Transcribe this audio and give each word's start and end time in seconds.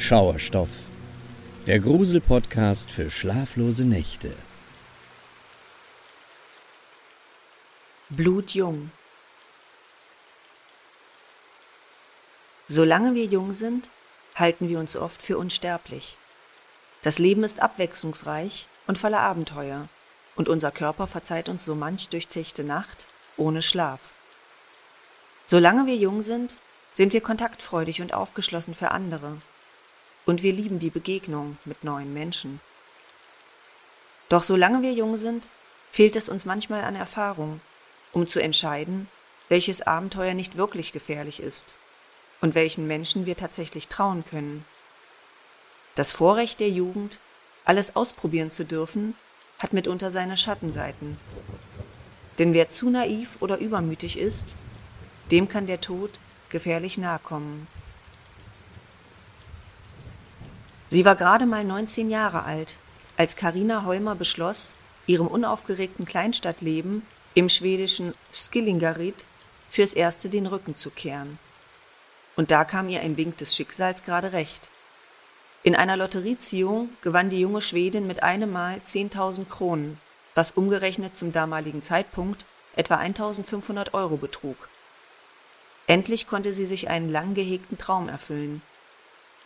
Schauerstoff, 0.00 0.70
der 1.66 1.80
Grusel-Podcast 1.80 2.90
für 2.90 3.10
schlaflose 3.10 3.84
Nächte. 3.84 4.32
Blutjung. 8.08 8.92
Solange 12.68 13.16
wir 13.16 13.24
jung 13.24 13.52
sind, 13.52 13.90
halten 14.36 14.68
wir 14.68 14.78
uns 14.78 14.96
oft 14.96 15.20
für 15.20 15.36
unsterblich. 15.36 16.16
Das 17.02 17.18
Leben 17.18 17.42
ist 17.42 17.60
abwechslungsreich 17.60 18.66
und 18.86 18.98
voller 18.98 19.20
Abenteuer, 19.20 19.88
und 20.36 20.48
unser 20.48 20.70
Körper 20.70 21.08
verzeiht 21.08 21.48
uns 21.48 21.64
so 21.64 21.74
manch 21.74 22.08
durchzechte 22.08 22.62
Nacht 22.62 23.08
ohne 23.36 23.62
Schlaf. 23.62 24.00
Solange 25.44 25.86
wir 25.86 25.96
jung 25.96 26.22
sind, 26.22 26.56
sind 26.92 27.12
wir 27.12 27.20
kontaktfreudig 27.20 28.00
und 28.00 28.14
aufgeschlossen 28.14 28.76
für 28.76 28.92
andere. 28.92 29.38
Und 30.28 30.42
wir 30.42 30.52
lieben 30.52 30.78
die 30.78 30.90
Begegnung 30.90 31.56
mit 31.64 31.84
neuen 31.84 32.12
Menschen. 32.12 32.60
Doch 34.28 34.42
solange 34.42 34.82
wir 34.82 34.92
jung 34.92 35.16
sind, 35.16 35.48
fehlt 35.90 36.16
es 36.16 36.28
uns 36.28 36.44
manchmal 36.44 36.84
an 36.84 36.96
Erfahrung, 36.96 37.62
um 38.12 38.26
zu 38.26 38.38
entscheiden, 38.38 39.08
welches 39.48 39.80
Abenteuer 39.80 40.34
nicht 40.34 40.58
wirklich 40.58 40.92
gefährlich 40.92 41.40
ist 41.40 41.74
und 42.42 42.54
welchen 42.54 42.86
Menschen 42.86 43.24
wir 43.24 43.38
tatsächlich 43.38 43.88
trauen 43.88 44.22
können. 44.28 44.66
Das 45.94 46.12
Vorrecht 46.12 46.60
der 46.60 46.68
Jugend, 46.68 47.20
alles 47.64 47.96
ausprobieren 47.96 48.50
zu 48.50 48.66
dürfen, 48.66 49.14
hat 49.58 49.72
mitunter 49.72 50.10
seine 50.10 50.36
Schattenseiten. 50.36 51.16
Denn 52.38 52.52
wer 52.52 52.68
zu 52.68 52.90
naiv 52.90 53.38
oder 53.40 53.56
übermütig 53.56 54.18
ist, 54.18 54.56
dem 55.30 55.48
kann 55.48 55.66
der 55.66 55.80
Tod 55.80 56.20
gefährlich 56.50 56.98
nahe 56.98 57.18
kommen. 57.18 57.66
Sie 60.90 61.04
war 61.04 61.16
gerade 61.16 61.44
mal 61.44 61.64
19 61.64 62.08
Jahre 62.08 62.44
alt, 62.44 62.76
als 63.16 63.36
Karina 63.36 63.84
Holmer 63.84 64.14
beschloss, 64.14 64.74
ihrem 65.06 65.26
unaufgeregten 65.26 66.06
Kleinstadtleben 66.06 67.02
im 67.34 67.48
schwedischen 67.48 68.14
Skillingarid 68.32 69.26
fürs 69.70 69.92
Erste 69.92 70.28
den 70.28 70.46
Rücken 70.46 70.74
zu 70.74 70.90
kehren. 70.90 71.38
Und 72.36 72.50
da 72.50 72.64
kam 72.64 72.88
ihr 72.88 73.00
ein 73.00 73.16
Wink 73.16 73.36
des 73.36 73.54
Schicksals 73.54 74.04
gerade 74.04 74.32
recht. 74.32 74.70
In 75.62 75.74
einer 75.74 75.96
Lotterieziehung 75.96 76.90
gewann 77.02 77.30
die 77.30 77.40
junge 77.40 77.60
Schwedin 77.60 78.06
mit 78.06 78.22
einem 78.22 78.52
Mal 78.52 78.78
10.000 78.78 79.48
Kronen, 79.48 79.98
was 80.34 80.52
umgerechnet 80.52 81.16
zum 81.16 81.32
damaligen 81.32 81.82
Zeitpunkt 81.82 82.44
etwa 82.76 82.98
1.500 82.98 83.92
Euro 83.92 84.16
betrug. 84.16 84.68
Endlich 85.86 86.28
konnte 86.28 86.52
sie 86.52 86.66
sich 86.66 86.88
einen 86.88 87.10
lang 87.10 87.34
gehegten 87.34 87.76
Traum 87.76 88.08
erfüllen. 88.08 88.62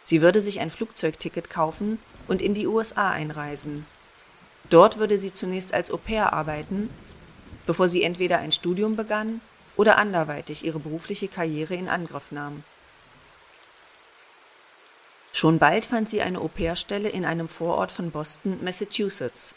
Sie 0.04 0.20
würde 0.20 0.42
sich 0.42 0.60
ein 0.60 0.70
Flugzeugticket 0.70 1.50
kaufen 1.50 1.98
und 2.28 2.42
in 2.42 2.54
die 2.54 2.66
USA 2.66 3.10
einreisen. 3.10 3.86
Dort 4.70 4.98
würde 4.98 5.18
sie 5.18 5.32
zunächst 5.32 5.74
als 5.74 5.90
Au 5.90 5.96
pair 5.96 6.32
arbeiten, 6.32 6.88
bevor 7.66 7.88
sie 7.88 8.02
entweder 8.02 8.38
ein 8.38 8.52
Studium 8.52 8.96
begann 8.96 9.40
oder 9.76 9.98
anderweitig 9.98 10.64
ihre 10.64 10.78
berufliche 10.78 11.28
Karriere 11.28 11.74
in 11.74 11.88
Angriff 11.88 12.32
nahm. 12.32 12.64
Schon 15.32 15.58
bald 15.58 15.86
fand 15.86 16.10
sie 16.10 16.20
eine 16.20 16.40
Au-pair-Stelle 16.40 17.08
in 17.08 17.24
einem 17.24 17.48
Vorort 17.48 17.90
von 17.90 18.10
Boston, 18.10 18.58
Massachusetts. 18.62 19.54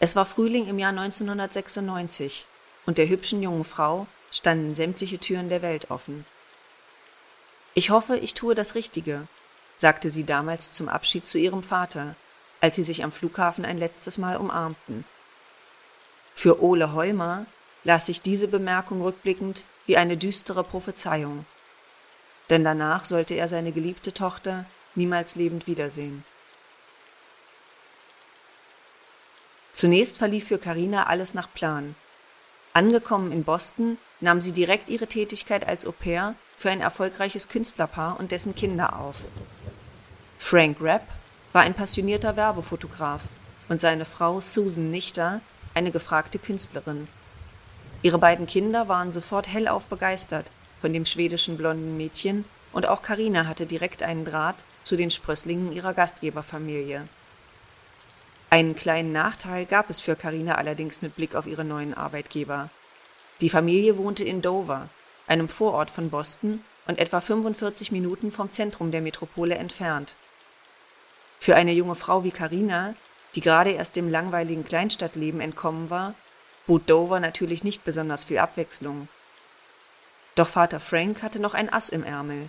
Es 0.00 0.16
war 0.16 0.26
Frühling 0.26 0.66
im 0.66 0.78
Jahr 0.78 0.90
1996 0.90 2.44
und 2.84 2.98
der 2.98 3.08
hübschen 3.08 3.42
jungen 3.42 3.64
Frau 3.64 4.06
standen 4.30 4.74
sämtliche 4.74 5.18
Türen 5.18 5.48
der 5.48 5.62
Welt 5.62 5.90
offen. 5.90 6.26
Ich 7.74 7.90
hoffe, 7.90 8.16
ich 8.16 8.34
tue 8.34 8.54
das 8.54 8.74
Richtige, 8.74 9.26
sagte 9.76 10.10
sie 10.10 10.24
damals 10.24 10.72
zum 10.72 10.88
Abschied 10.88 11.26
zu 11.26 11.38
ihrem 11.38 11.62
Vater, 11.62 12.16
als 12.60 12.76
sie 12.76 12.84
sich 12.84 13.04
am 13.04 13.12
Flughafen 13.12 13.64
ein 13.64 13.78
letztes 13.78 14.16
Mal 14.18 14.36
umarmten. 14.36 15.04
Für 16.34 16.62
Ole 16.62 16.92
Holmer 16.92 17.46
las 17.82 18.06
sich 18.06 18.22
diese 18.22 18.48
Bemerkung 18.48 19.02
rückblickend 19.02 19.66
wie 19.86 19.96
eine 19.96 20.16
düstere 20.16 20.64
Prophezeiung 20.64 21.44
denn 22.50 22.64
danach 22.64 23.04
sollte 23.04 23.34
er 23.34 23.48
seine 23.48 23.72
geliebte 23.72 24.12
Tochter 24.12 24.66
niemals 24.94 25.34
lebend 25.34 25.66
wiedersehen. 25.66 26.24
Zunächst 29.72 30.18
verlief 30.18 30.48
für 30.48 30.58
Karina 30.58 31.06
alles 31.06 31.34
nach 31.34 31.52
Plan. 31.52 31.96
Angekommen 32.74 33.32
in 33.32 33.44
Boston 33.44 33.98
nahm 34.24 34.40
sie 34.40 34.52
direkt 34.52 34.88
ihre 34.88 35.06
Tätigkeit 35.06 35.68
als 35.68 35.86
Au 35.86 35.92
pair 35.92 36.34
für 36.56 36.70
ein 36.70 36.80
erfolgreiches 36.80 37.48
Künstlerpaar 37.48 38.18
und 38.18 38.32
dessen 38.32 38.54
Kinder 38.56 38.98
auf. 38.98 39.22
Frank 40.38 40.78
Rapp 40.80 41.06
war 41.52 41.62
ein 41.62 41.74
passionierter 41.74 42.34
Werbefotograf 42.34 43.22
und 43.68 43.80
seine 43.80 44.06
Frau 44.06 44.40
Susan 44.40 44.90
Nichter 44.90 45.40
eine 45.74 45.90
gefragte 45.90 46.38
Künstlerin. 46.38 47.06
Ihre 48.02 48.18
beiden 48.18 48.46
Kinder 48.46 48.88
waren 48.88 49.12
sofort 49.12 49.46
hellauf 49.46 49.86
begeistert 49.86 50.46
von 50.80 50.92
dem 50.92 51.06
schwedischen 51.06 51.56
blonden 51.56 51.96
Mädchen, 51.96 52.44
und 52.72 52.86
auch 52.86 53.02
Karina 53.02 53.46
hatte 53.46 53.66
direkt 53.66 54.02
einen 54.02 54.24
Draht 54.24 54.64
zu 54.82 54.96
den 54.96 55.10
Sprösslingen 55.10 55.72
ihrer 55.72 55.94
Gastgeberfamilie. 55.94 57.06
Einen 58.50 58.74
kleinen 58.74 59.12
Nachteil 59.12 59.64
gab 59.64 59.90
es 59.90 60.00
für 60.00 60.16
Karina 60.16 60.56
allerdings 60.56 61.00
mit 61.00 61.14
Blick 61.14 61.36
auf 61.36 61.46
ihre 61.46 61.64
neuen 61.64 61.94
Arbeitgeber. 61.94 62.70
Die 63.40 63.50
Familie 63.50 63.98
wohnte 63.98 64.24
in 64.24 64.42
Dover, 64.42 64.88
einem 65.26 65.48
Vorort 65.48 65.90
von 65.90 66.10
Boston 66.10 66.62
und 66.86 66.98
etwa 66.98 67.20
45 67.20 67.90
Minuten 67.90 68.30
vom 68.30 68.52
Zentrum 68.52 68.90
der 68.90 69.00
Metropole 69.00 69.56
entfernt. 69.56 70.14
Für 71.40 71.56
eine 71.56 71.72
junge 71.72 71.94
Frau 71.94 72.24
wie 72.24 72.30
Karina, 72.30 72.94
die 73.34 73.40
gerade 73.40 73.70
erst 73.70 73.96
dem 73.96 74.08
langweiligen 74.08 74.64
Kleinstadtleben 74.64 75.40
entkommen 75.40 75.90
war, 75.90 76.14
bot 76.66 76.88
Dover 76.88 77.20
natürlich 77.20 77.64
nicht 77.64 77.84
besonders 77.84 78.24
viel 78.24 78.38
Abwechslung. 78.38 79.08
Doch 80.36 80.48
Vater 80.48 80.80
Frank 80.80 81.22
hatte 81.22 81.40
noch 81.40 81.54
ein 81.54 81.72
Ass 81.72 81.88
im 81.88 82.04
Ärmel. 82.04 82.48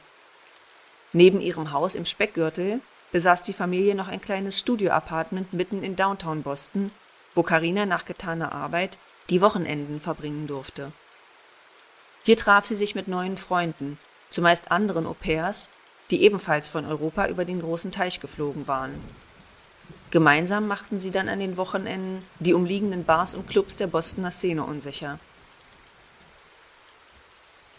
Neben 1.13 1.41
ihrem 1.41 1.71
Haus 1.71 1.95
im 1.95 2.05
Speckgürtel 2.05 2.81
besaß 3.11 3.43
die 3.43 3.53
Familie 3.53 3.95
noch 3.95 4.07
ein 4.07 4.21
kleines 4.21 4.59
Studio-Apartment 4.59 5.53
mitten 5.53 5.83
in 5.83 5.95
Downtown 5.95 6.43
Boston, 6.43 6.91
wo 7.33 7.43
Karina 7.43 7.85
nach 7.85 8.05
getaner 8.05 8.51
Arbeit 8.51 8.97
die 9.29 9.41
Wochenenden 9.41 10.01
verbringen 10.01 10.47
durfte. 10.47 10.91
Hier 12.23 12.37
traf 12.37 12.65
sie 12.65 12.75
sich 12.75 12.95
mit 12.95 13.07
neuen 13.07 13.37
Freunden, 13.37 13.97
zumeist 14.29 14.71
anderen 14.71 15.05
Au-pairs, 15.05 15.69
die 16.11 16.23
ebenfalls 16.23 16.67
von 16.67 16.85
Europa 16.85 17.27
über 17.27 17.45
den 17.45 17.61
großen 17.61 17.91
Teich 17.91 18.19
geflogen 18.19 18.67
waren. 18.67 18.93
Gemeinsam 20.11 20.67
machten 20.67 20.99
sie 20.99 21.11
dann 21.11 21.29
an 21.29 21.39
den 21.39 21.57
Wochenenden 21.57 22.23
die 22.39 22.53
umliegenden 22.53 23.03
Bars 23.03 23.35
und 23.35 23.47
Clubs 23.47 23.75
der 23.75 23.87
Bostoner 23.87 24.31
Szene 24.31 24.63
unsicher. 24.63 25.19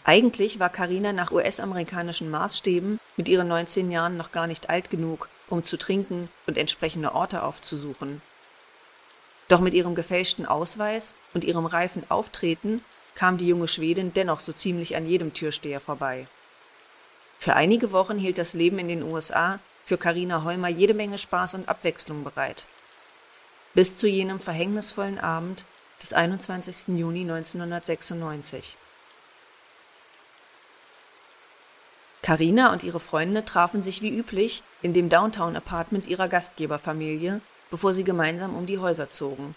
Eigentlich 0.03 0.59
war 0.59 0.69
Karina 0.69 1.11
nach 1.11 1.31
US-amerikanischen 1.31 2.29
Maßstäben 2.29 2.99
mit 3.17 3.27
ihren 3.27 3.49
19 3.49 3.91
Jahren 3.91 4.15
noch 4.15 4.31
gar 4.31 4.47
nicht 4.47 4.69
alt 4.69 4.89
genug, 4.89 5.27
um 5.49 5.65
zu 5.65 5.75
trinken 5.77 6.29
und 6.45 6.57
entsprechende 6.57 7.13
Orte 7.13 7.43
aufzusuchen. 7.43 8.21
Doch 9.47 9.59
mit 9.59 9.73
ihrem 9.73 9.95
gefälschten 9.95 10.45
Ausweis 10.45 11.13
und 11.33 11.43
ihrem 11.43 11.65
reifen 11.65 12.03
Auftreten 12.09 12.83
kam 13.15 13.37
die 13.37 13.47
junge 13.47 13.67
Schwedin 13.67 14.13
dennoch 14.13 14.39
so 14.39 14.53
ziemlich 14.53 14.95
an 14.95 15.07
jedem 15.07 15.33
Türsteher 15.33 15.79
vorbei. 15.79 16.27
Für 17.39 17.53
einige 17.55 17.91
Wochen 17.91 18.17
hielt 18.17 18.37
das 18.37 18.53
Leben 18.53 18.79
in 18.79 18.87
den 18.87 19.03
USA 19.03 19.59
für 19.85 19.97
Karina 19.97 20.43
Holmer 20.43 20.67
jede 20.67 20.93
Menge 20.93 21.17
Spaß 21.17 21.53
und 21.53 21.69
Abwechslung 21.69 22.23
bereit. 22.23 22.65
Bis 23.73 23.95
zu 23.95 24.07
jenem 24.07 24.39
verhängnisvollen 24.39 25.19
Abend 25.19 25.65
des 26.01 26.13
21. 26.13 26.97
Juni 26.97 27.21
1996. 27.21 28.75
Karina 32.21 32.73
und 32.73 32.83
ihre 32.83 32.99
Freunde 32.99 33.45
trafen 33.45 33.81
sich 33.81 34.01
wie 34.01 34.09
üblich 34.09 34.61
in 34.81 34.93
dem 34.93 35.07
Downtown-Apartment 35.07 36.07
ihrer 36.07 36.27
Gastgeberfamilie, 36.27 37.39
bevor 37.71 37.93
sie 37.93 38.03
gemeinsam 38.03 38.55
um 38.55 38.65
die 38.65 38.79
Häuser 38.79 39.09
zogen. 39.09 39.55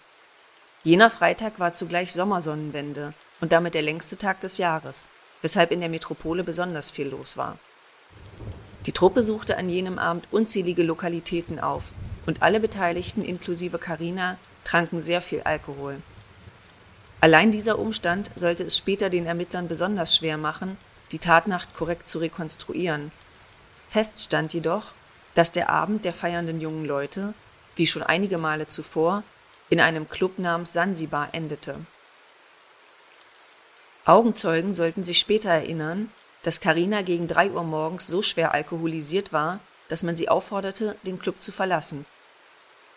Jener 0.82 1.10
Freitag 1.10 1.58
war 1.58 1.74
zugleich 1.74 2.12
Sommersonnenwende 2.12 3.12
und 3.40 3.52
damit 3.52 3.74
der 3.74 3.82
längste 3.82 4.16
Tag 4.16 4.40
des 4.40 4.58
Jahres, 4.58 5.08
weshalb 5.42 5.70
in 5.70 5.80
der 5.80 5.88
Metropole 5.88 6.44
besonders 6.44 6.90
viel 6.90 7.08
los 7.08 7.36
war. 7.36 7.58
Die 8.86 8.92
Truppe 8.92 9.22
suchte 9.22 9.58
an 9.58 9.68
jenem 9.68 9.98
Abend 9.98 10.26
unzählige 10.30 10.82
Lokalitäten 10.82 11.60
auf 11.60 11.92
und 12.26 12.42
alle 12.42 12.60
Beteiligten 12.60 13.22
inklusive 13.22 13.78
Karina 13.78 14.38
tranken 14.64 15.00
sehr 15.00 15.20
viel 15.20 15.42
Alkohol. 15.42 15.96
Allein 17.20 17.52
dieser 17.52 17.78
Umstand 17.78 18.30
sollte 18.36 18.64
es 18.64 18.76
später 18.76 19.10
den 19.10 19.26
Ermittlern 19.26 19.68
besonders 19.68 20.16
schwer 20.16 20.38
machen, 20.38 20.78
die 21.12 21.18
Tatnacht 21.18 21.74
korrekt 21.74 22.08
zu 22.08 22.18
rekonstruieren. 22.18 23.12
Fest 23.90 24.22
stand 24.22 24.54
jedoch, 24.54 24.92
dass 25.34 25.52
der 25.52 25.68
Abend 25.68 26.04
der 26.04 26.14
feiernden 26.14 26.60
jungen 26.60 26.86
Leute, 26.86 27.34
wie 27.76 27.86
schon 27.86 28.02
einige 28.02 28.38
Male 28.38 28.66
zuvor, 28.68 29.22
in 29.68 29.80
einem 29.80 30.08
Club 30.08 30.38
namens 30.38 30.72
Sansibar 30.72 31.28
endete. 31.32 31.76
Augenzeugen 34.04 34.74
sollten 34.74 35.04
sich 35.04 35.18
später 35.18 35.50
erinnern, 35.50 36.10
dass 36.42 36.60
Karina 36.60 37.02
gegen 37.02 37.28
drei 37.28 37.50
Uhr 37.50 37.62
morgens 37.62 38.06
so 38.06 38.22
schwer 38.22 38.52
alkoholisiert 38.52 39.32
war, 39.32 39.60
dass 39.88 40.02
man 40.02 40.16
sie 40.16 40.28
aufforderte, 40.28 40.96
den 41.02 41.18
Club 41.18 41.42
zu 41.42 41.52
verlassen. 41.52 42.06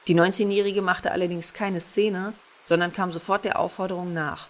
Die 0.07 0.15
19-Jährige 0.15 0.81
machte 0.81 1.11
allerdings 1.11 1.53
keine 1.53 1.81
Szene, 1.81 2.33
sondern 2.65 2.93
kam 2.93 3.11
sofort 3.11 3.45
der 3.45 3.59
Aufforderung 3.59 4.13
nach. 4.13 4.47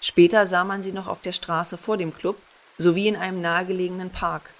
Später 0.00 0.46
sah 0.46 0.64
man 0.64 0.82
sie 0.82 0.92
noch 0.92 1.06
auf 1.06 1.20
der 1.20 1.32
Straße 1.32 1.78
vor 1.78 1.96
dem 1.96 2.14
Club 2.14 2.36
sowie 2.78 3.08
in 3.08 3.16
einem 3.16 3.40
nahegelegenen 3.40 4.10
Park. 4.10 4.50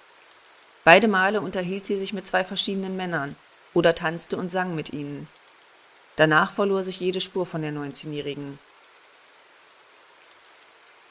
Beide 0.85 1.09
Male 1.09 1.41
unterhielt 1.41 1.87
sie 1.87 1.97
sich 1.97 2.13
mit 2.13 2.27
zwei 2.27 2.45
verschiedenen 2.45 2.97
Männern 2.97 3.37
oder 3.75 3.95
tanzte 3.95 4.37
und 4.37 4.51
sang 4.51 4.75
mit 4.75 4.93
ihnen. 4.93 5.29
Danach 6.17 6.53
verlor 6.53 6.83
sich 6.83 7.01
jede 7.01 7.21
Spur 7.21 7.47
von 7.47 7.63
der 7.63 7.73
19-Jährigen. 7.73 8.59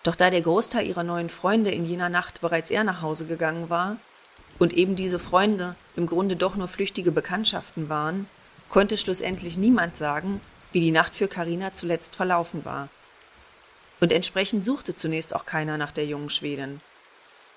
Doch 0.04 0.16
da 0.16 0.30
der 0.30 0.42
Großteil 0.42 0.88
ihrer 0.88 1.04
neuen 1.04 1.30
Freunde 1.30 1.72
in 1.72 1.86
jener 1.86 2.10
Nacht 2.10 2.42
bereits 2.42 2.70
eher 2.70 2.84
nach 2.84 3.02
Hause 3.02 3.26
gegangen 3.26 3.70
war 3.70 3.98
und 4.58 4.74
eben 4.74 4.96
diese 4.96 5.20
Freunde 5.20 5.76
im 5.96 6.08
Grunde 6.08 6.36
doch 6.36 6.56
nur 6.56 6.68
flüchtige 6.68 7.12
Bekanntschaften 7.12 7.90
waren, 7.90 8.30
konnte 8.70 8.98
schlussendlich 8.98 9.58
niemand 9.58 9.98
sagen, 9.98 10.42
wie 10.72 10.80
die 10.80 10.92
Nacht 10.92 11.16
für 11.16 11.28
Karina 11.28 11.74
zuletzt 11.74 12.16
verlaufen 12.16 12.66
war. 12.66 12.90
Und 14.00 14.14
entsprechend 14.14 14.64
suchte 14.64 14.96
zunächst 14.96 15.36
auch 15.36 15.46
keiner 15.46 15.78
nach 15.78 15.92
der 15.92 16.06
jungen 16.06 16.30
Schwedin. 16.30 16.82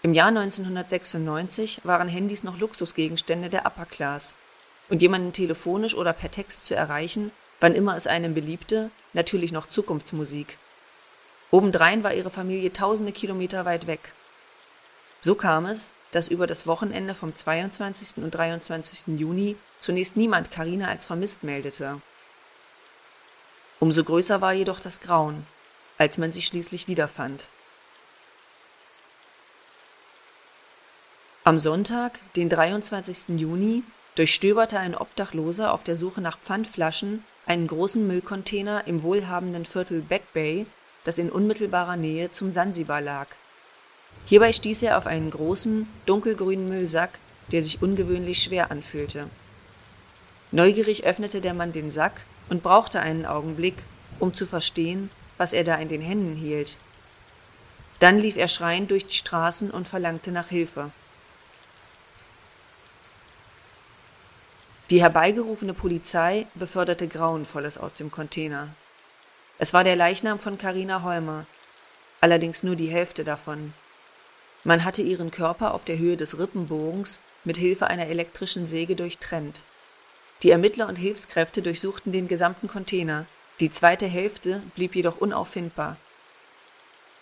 Im 0.02 0.14
Jahr 0.14 0.28
1996 0.28 1.82
waren 1.84 2.08
Handys 2.08 2.42
noch 2.42 2.58
Luxusgegenstände 2.58 3.48
der 3.48 3.66
Upper 3.66 3.86
Class 3.86 4.34
und 4.88 5.02
jemanden 5.02 5.32
telefonisch 5.32 5.94
oder 5.94 6.12
per 6.12 6.30
Text 6.30 6.64
zu 6.64 6.74
erreichen, 6.74 7.30
wann 7.60 7.74
immer 7.74 7.96
es 7.96 8.06
einem 8.06 8.34
beliebte, 8.34 8.90
natürlich 9.12 9.52
noch 9.52 9.68
Zukunftsmusik. 9.68 10.58
Obendrein 11.50 12.02
war 12.02 12.14
ihre 12.14 12.30
Familie 12.30 12.72
tausende 12.72 13.12
Kilometer 13.12 13.64
weit 13.64 13.86
weg. 13.86 14.12
So 15.20 15.34
kam 15.34 15.66
es, 15.66 15.90
dass 16.10 16.28
über 16.28 16.46
das 16.46 16.66
Wochenende 16.66 17.14
vom 17.14 17.34
22. 17.34 18.18
und 18.18 18.32
23. 18.32 19.18
Juni 19.18 19.56
zunächst 19.80 20.16
niemand 20.16 20.50
Karina 20.50 20.88
als 20.88 21.06
vermisst 21.06 21.42
meldete. 21.42 22.00
Umso 23.80 24.04
größer 24.04 24.40
war 24.40 24.52
jedoch 24.52 24.80
das 24.80 25.00
Grauen, 25.00 25.46
als 25.98 26.18
man 26.18 26.32
sie 26.32 26.42
schließlich 26.42 26.86
wiederfand. 26.86 27.48
Am 31.44 31.58
Sonntag, 31.58 32.18
den 32.36 32.48
23. 32.48 33.40
Juni, 33.40 33.82
durchstöberte 34.16 34.78
ein 34.78 34.94
Obdachloser 34.94 35.72
auf 35.72 35.82
der 35.82 35.96
Suche 35.96 36.20
nach 36.20 36.38
Pfandflaschen 36.38 37.24
einen 37.46 37.66
großen 37.66 38.06
Müllcontainer 38.06 38.86
im 38.86 39.02
wohlhabenden 39.02 39.64
Viertel 39.64 40.00
Back 40.00 40.32
Bay, 40.32 40.66
das 41.04 41.18
in 41.18 41.30
unmittelbarer 41.30 41.96
Nähe 41.96 42.30
zum 42.30 42.52
Sansibar 42.52 43.00
lag. 43.00 43.26
Hierbei 44.26 44.52
stieß 44.52 44.82
er 44.82 44.98
auf 44.98 45.06
einen 45.06 45.30
großen, 45.30 45.88
dunkelgrünen 46.06 46.68
Müllsack, 46.68 47.18
der 47.50 47.62
sich 47.62 47.82
ungewöhnlich 47.82 48.42
schwer 48.42 48.70
anfühlte. 48.70 49.28
Neugierig 50.52 51.04
öffnete 51.04 51.40
der 51.40 51.54
Mann 51.54 51.72
den 51.72 51.90
Sack 51.90 52.20
und 52.48 52.62
brauchte 52.62 53.00
einen 53.00 53.26
Augenblick, 53.26 53.74
um 54.18 54.34
zu 54.34 54.46
verstehen, 54.46 55.10
was 55.38 55.52
er 55.52 55.64
da 55.64 55.76
in 55.76 55.88
den 55.88 56.02
Händen 56.02 56.36
hielt. 56.36 56.76
Dann 57.98 58.18
lief 58.18 58.36
er 58.36 58.48
schreiend 58.48 58.90
durch 58.90 59.06
die 59.06 59.16
Straßen 59.16 59.70
und 59.70 59.88
verlangte 59.88 60.30
nach 60.30 60.48
Hilfe. 60.48 60.90
Die 64.92 65.00
herbeigerufene 65.00 65.72
Polizei 65.72 66.46
beförderte 66.52 67.08
Grauenvolles 67.08 67.78
aus 67.78 67.94
dem 67.94 68.10
Container. 68.10 68.68
Es 69.58 69.72
war 69.72 69.84
der 69.84 69.96
Leichnam 69.96 70.38
von 70.38 70.58
Karina 70.58 71.02
Holmer, 71.02 71.46
allerdings 72.20 72.62
nur 72.62 72.76
die 72.76 72.90
Hälfte 72.90 73.24
davon. 73.24 73.72
Man 74.64 74.84
hatte 74.84 75.00
ihren 75.00 75.30
Körper 75.30 75.72
auf 75.72 75.86
der 75.86 75.96
Höhe 75.96 76.18
des 76.18 76.38
Rippenbogens 76.38 77.20
mit 77.42 77.56
Hilfe 77.56 77.86
einer 77.86 78.08
elektrischen 78.08 78.66
Säge 78.66 78.94
durchtrennt. 78.94 79.62
Die 80.42 80.50
Ermittler 80.50 80.88
und 80.88 80.96
Hilfskräfte 80.96 81.62
durchsuchten 81.62 82.12
den 82.12 82.28
gesamten 82.28 82.68
Container, 82.68 83.24
die 83.60 83.70
zweite 83.70 84.04
Hälfte 84.04 84.62
blieb 84.74 84.94
jedoch 84.94 85.16
unauffindbar. 85.16 85.96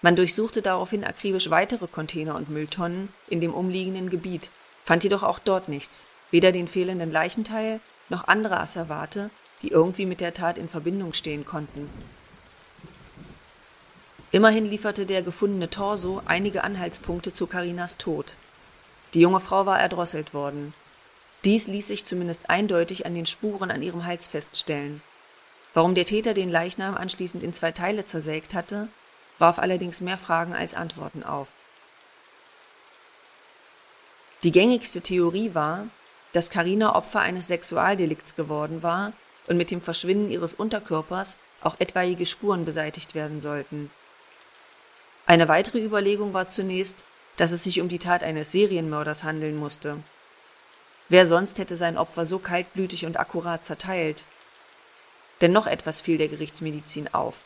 Man 0.03 0.17
durchsuchte 0.17 0.61
daraufhin 0.61 1.05
akribisch 1.05 1.51
weitere 1.51 1.87
Container 1.87 2.35
und 2.35 2.51
Mülltonnen 2.51 3.11
in 3.29 3.41
dem 3.41 3.55
umliegenden 3.55 4.11
Gebiet, 4.11 4.51
fand 4.85 5.05
jedoch 5.05 5.23
auch 5.23 5.39
dort 5.39 5.69
nichts 5.69 6.09
weder 6.31 6.53
den 6.53 6.69
fehlenden 6.69 7.11
Leichenteil 7.11 7.81
noch 8.09 8.29
andere 8.29 8.61
Asservate, 8.61 9.31
die 9.63 9.69
irgendwie 9.69 10.07
mit 10.07 10.21
der 10.21 10.35
Tat 10.35 10.59
in 10.59 10.69
Verbindung 10.69 11.13
stehen 11.13 11.45
konnten. 11.45 11.89
Immerhin 14.33 14.65
lieferte 14.65 15.07
der 15.07 15.23
gefundene 15.23 15.71
Torso 15.71 16.23
einige 16.25 16.63
Anhaltspunkte 16.63 17.33
zu 17.33 17.47
Karinas 17.47 17.97
Tod. 17.97 18.37
Die 19.15 19.21
junge 19.21 19.41
Frau 19.41 19.67
war 19.67 19.81
erdrosselt 19.81 20.35
worden. 20.35 20.73
Dies 21.45 21.67
ließ 21.67 21.89
sich 21.89 22.05
zumindest 22.05 22.49
eindeutig 22.49 23.07
an 23.07 23.15
den 23.15 23.27
Spuren 23.27 23.71
an 23.71 23.83
ihrem 23.83 24.05
Hals 24.05 24.29
feststellen. 24.29 25.03
Warum 25.75 25.95
der 25.95 26.05
Täter 26.05 26.35
den 26.35 26.49
Leichnam 26.49 26.97
anschließend 26.97 27.43
in 27.43 27.55
zwei 27.55 27.73
Teile 27.73 28.05
zersägt 28.05 28.55
hatte, 28.55 28.89
warf 29.39 29.59
allerdings 29.59 30.01
mehr 30.01 30.19
Fragen 30.19 30.55
als 30.55 30.75
Antworten 30.75 31.25
auf. 31.25 31.49
Die 34.43 34.53
gängigste 34.53 35.01
Theorie 35.01 35.55
war, 35.55 35.87
dass 36.33 36.51
Karina 36.51 36.95
Opfer 36.95 37.21
eines 37.21 37.49
Sexualdelikts 37.49 38.37
geworden 38.37 38.83
war 38.83 39.13
und 39.47 39.57
mit 39.57 39.71
dem 39.71 39.81
Verschwinden 39.81 40.31
ihres 40.31 40.55
Unterkörpers 40.55 41.37
auch 41.63 41.77
etwaige 41.79 42.27
Spuren 42.27 42.65
beseitigt 42.65 43.15
werden 43.15 43.41
sollten. 43.41 43.91
Eine 45.27 45.49
weitere 45.49 45.79
Überlegung 45.79 46.33
war 46.33 46.49
zunächst, 46.49 47.05
dass 47.37 47.53
es 47.53 47.65
sich 47.65 47.81
um 47.81 47.89
die 47.89 47.99
Tat 47.99 48.23
eines 48.23 48.53
Serienmörders 48.53 49.25
handeln 49.25 49.57
musste. 49.57 49.99
Wer 51.09 51.27
sonst 51.27 51.59
hätte 51.59 51.77
sein 51.77 51.99
Opfer 51.99 52.27
so 52.27 52.39
kaltblütig 52.39 53.07
und 53.07 53.19
akkurat 53.19 53.65
zerteilt? 53.65 54.25
Denn 55.41 55.53
noch 55.53 55.67
etwas 55.67 56.01
fiel 56.01 56.19
der 56.19 56.29
Gerichtsmedizin 56.29 57.13
auf. 57.13 57.37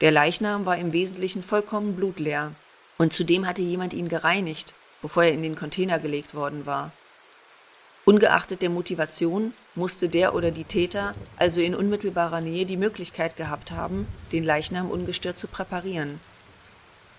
Der 0.00 0.10
Leichnam 0.12 0.66
war 0.66 0.76
im 0.76 0.92
Wesentlichen 0.92 1.42
vollkommen 1.42 1.96
blutleer, 1.96 2.52
und 2.98 3.12
zudem 3.12 3.46
hatte 3.46 3.62
jemand 3.62 3.94
ihn 3.94 4.08
gereinigt, 4.08 4.74
bevor 5.02 5.24
er 5.24 5.32
in 5.32 5.42
den 5.42 5.56
Container 5.56 5.98
gelegt 5.98 6.34
worden 6.34 6.66
war. 6.66 6.92
Ungeachtet 8.08 8.62
der 8.62 8.70
Motivation 8.70 9.52
musste 9.74 10.08
der 10.08 10.34
oder 10.34 10.50
die 10.50 10.64
Täter 10.64 11.14
also 11.36 11.60
in 11.60 11.74
unmittelbarer 11.74 12.40
Nähe 12.40 12.64
die 12.64 12.78
Möglichkeit 12.78 13.36
gehabt 13.36 13.70
haben, 13.70 14.06
den 14.32 14.44
Leichnam 14.44 14.90
ungestört 14.90 15.38
zu 15.38 15.46
präparieren. 15.46 16.18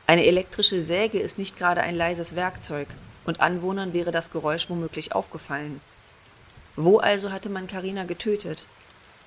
Eine 0.07 0.25
elektrische 0.25 0.81
Säge 0.81 1.19
ist 1.19 1.37
nicht 1.37 1.59
gerade 1.59 1.81
ein 1.81 1.95
leises 1.95 2.35
Werkzeug, 2.35 2.87
und 3.23 3.39
Anwohnern 3.39 3.93
wäre 3.93 4.09
das 4.09 4.31
Geräusch 4.31 4.67
womöglich 4.67 5.13
aufgefallen. 5.13 5.79
Wo 6.75 6.97
also 6.97 7.31
hatte 7.31 7.49
man 7.49 7.67
Karina 7.67 8.05
getötet? 8.05 8.67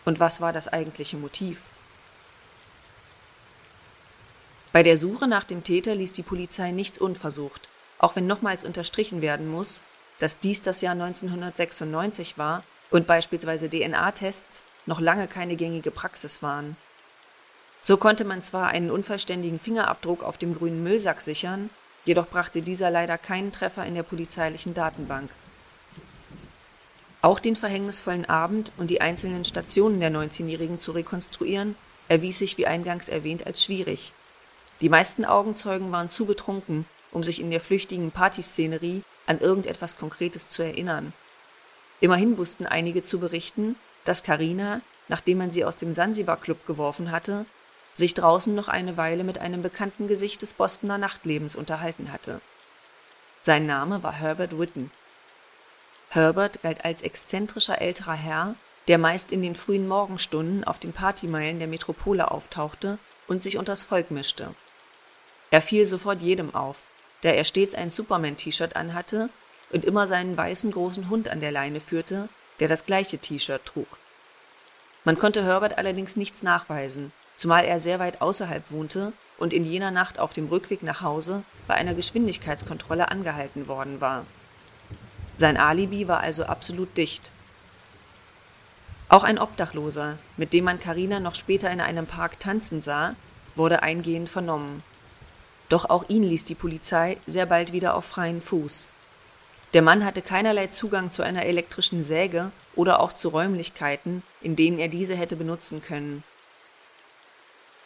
Und 0.05 0.19
was 0.19 0.41
war 0.41 0.53
das 0.53 0.67
eigentliche 0.67 1.17
Motiv? 1.17 1.63
Bei 4.73 4.83
der 4.83 4.97
Suche 4.97 5.29
nach 5.29 5.45
dem 5.45 5.63
Täter 5.63 5.95
ließ 5.95 6.11
die 6.11 6.25
Polizei 6.25 6.73
nichts 6.73 6.99
unversucht, 6.99 7.69
auch 8.01 8.17
wenn 8.17 8.27
nochmals 8.27 8.65
unterstrichen 8.65 9.23
werden 9.23 9.49
muss, 9.49 9.85
dass 10.19 10.41
dies 10.41 10.63
das 10.63 10.81
Jahr 10.81 10.93
1996 10.93 12.39
war 12.39 12.63
und 12.91 13.07
beispielsweise 13.07 13.69
DNA-Tests 13.69 14.63
noch 14.87 15.01
lange 15.01 15.29
keine 15.29 15.57
gängige 15.57 15.91
Praxis 15.91 16.43
waren. 16.43 16.77
So 17.81 17.97
konnte 17.97 18.25
man 18.25 18.43
zwar 18.43 18.69
einen 18.69 18.91
unvollständigen 18.91 19.59
Fingerabdruck 19.59 20.23
auf 20.23 20.39
dem 20.39 20.57
grünen 20.57 20.83
Müllsack 20.85 21.21
sichern, 21.21 21.71
jedoch 22.05 22.29
brachte 22.29 22.63
dieser 22.63 22.91
leider 22.91 23.19
keinen 23.19 23.53
Treffer 23.53 23.85
in 23.85 23.95
der 23.95 24.05
polizeilichen 24.05 24.75
Datenbank. 24.75 25.31
Auch 27.23 27.41
den 27.41 27.57
verhängnisvollen 27.57 28.29
Abend 28.29 28.73
und 28.77 28.91
die 28.91 29.01
einzelnen 29.01 29.45
Stationen 29.45 30.01
der 30.01 30.11
19-Jährigen 30.11 30.81
zu 30.81 30.93
rekonstruieren, 30.93 31.77
erwies 32.09 32.39
sich 32.39 32.59
wie 32.59 32.67
eingangs 32.67 33.09
erwähnt 33.09 33.47
als 33.47 33.65
schwierig. 33.65 34.13
Die 34.81 34.89
meisten 34.89 35.25
Augenzeugen 35.25 35.93
waren 35.93 36.09
zu 36.09 36.27
betrunken, 36.27 36.85
um 37.13 37.23
sich 37.23 37.41
in 37.41 37.51
der 37.51 37.61
flüchtigen 37.61 38.11
Partyszenerie 38.11 39.03
an 39.27 39.39
irgendetwas 39.41 39.97
Konkretes 39.97 40.49
zu 40.49 40.63
erinnern. 40.63 41.13
Immerhin 42.01 42.39
wussten 42.39 42.67
einige 42.67 43.03
zu 43.03 43.21
berichten, 43.21 43.77
dass 44.05 44.23
Karina, 44.23 44.81
nachdem 45.09 45.39
man 45.39 45.51
sie 45.51 45.65
aus 45.65 45.77
dem 45.77 45.95
Sansibar-Club 45.95 46.67
geworfen 46.67 47.11
hatte, 47.11 47.47
sich 47.95 48.15
draußen 48.15 48.55
noch 48.55 48.69
eine 48.69 48.97
Weile 48.97 49.23
mit 49.23 49.39
einem 49.39 49.63
bekannten 49.63 50.09
Gesicht 50.09 50.43
des 50.43 50.53
Bostoner 50.53 50.99
Nachtlebens 50.99 51.55
unterhalten 51.55 52.11
hatte. 52.11 52.41
Sein 53.43 53.67
Name 53.67 54.03
war 54.03 54.13
Herbert 54.13 54.59
Witten. 54.59 54.91
Herbert 56.09 56.63
galt 56.63 56.85
als 56.85 57.03
exzentrischer 57.03 57.81
älterer 57.81 58.15
Herr, 58.15 58.55
der 58.89 58.99
meist 58.99 59.33
in 59.33 59.43
den 59.43 59.55
frühen 59.55 59.87
Morgenstunden 59.87 60.65
auf 60.65 60.79
den 60.79 60.93
Partymeilen 60.93 61.59
der 61.59 61.69
Metropole 61.69 62.31
auftauchte 62.31 62.99
und 63.29 63.43
sich 63.43 63.57
unters 63.57 63.85
Volk 63.85 64.11
mischte. 64.11 64.55
Er 65.51 65.63
fiel 65.63 65.87
sofort 65.87 66.23
jedem 66.23 66.55
auf, 66.55 66.79
da 67.23 67.31
er 67.31 67.45
stets 67.45 67.75
ein 67.75 67.91
Superman-T-Shirt 67.91 68.77
anhatte 68.77 69.31
und 69.71 69.85
immer 69.85 70.07
seinen 70.07 70.37
weißen 70.37 70.71
großen 70.71 71.09
Hund 71.09 71.29
an 71.29 71.41
der 71.41 71.51
Leine 71.51 71.81
führte, 71.81 72.29
der 72.61 72.69
das 72.69 72.87
gleiche 72.87 73.19
T-Shirt 73.19 73.65
trug. 73.65 73.89
Man 75.05 75.19
konnte 75.19 75.45
Herbert 75.45 75.79
allerdings 75.79 76.17
nichts 76.17 76.43
nachweisen, 76.43 77.13
zumal 77.37 77.65
er 77.65 77.79
sehr 77.79 77.99
weit 77.99 78.21
außerhalb 78.21 78.71
wohnte 78.71 79.13
und 79.39 79.53
in 79.53 79.65
jener 79.65 79.91
Nacht 79.91 80.19
auf 80.19 80.33
dem 80.33 80.47
Rückweg 80.49 80.83
nach 80.83 81.01
Hause 81.01 81.43
bei 81.67 81.75
einer 81.75 81.95
Geschwindigkeitskontrolle 81.95 83.11
angehalten 83.11 83.67
worden 83.67 84.01
war. 84.01 84.25
Sein 85.39 85.57
Alibi 85.57 86.07
war 86.07 86.21
also 86.21 86.45
absolut 86.45 86.97
dicht. 86.97 87.31
Auch 89.09 89.25
ein 89.25 89.39
Obdachloser, 89.39 90.19
mit 90.37 90.53
dem 90.53 90.65
man 90.65 90.79
Karina 90.79 91.19
noch 91.19 91.35
später 91.35 91.71
in 91.71 91.81
einem 91.81 92.07
Park 92.07 92.39
tanzen 92.39 92.81
sah, 92.81 93.15
wurde 93.57 93.83
eingehend 93.83 94.29
vernommen. 94.29 94.83
Doch 95.73 95.89
auch 95.89 96.05
ihn 96.11 96.23
ließ 96.23 96.45
die 96.45 96.55
Polizei 96.55 97.17
sehr 97.27 97.47
bald 97.47 97.73
wieder 97.73 97.95
auf 97.95 98.05
freien 98.05 98.43
Fuß. 98.43 98.91
Der 99.73 99.81
Mann 99.81 100.05
hatte 100.05 100.21
keinerlei 100.21 100.67
Zugang 100.67 101.11
zu 101.11 101.23
einer 101.23 101.47
elektrischen 101.47 102.05
Säge 102.05 102.51
oder 102.75 103.01
auch 103.01 103.15
zu 103.15 103.31
Räumlichkeiten, 103.31 104.23
in 104.43 104.55
denen 104.55 104.79
er 104.79 104.89
diese 104.89 105.15
hätte 105.15 105.35
benutzen 105.35 105.83
können. 105.83 106.25